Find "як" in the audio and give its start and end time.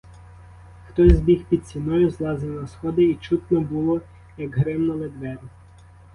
4.37-4.57